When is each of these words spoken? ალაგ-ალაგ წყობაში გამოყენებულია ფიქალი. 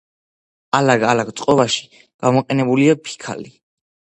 ალაგ-ალაგ 0.77 1.29
წყობაში 1.41 1.85
გამოყენებულია 2.25 2.99
ფიქალი. 3.07 3.55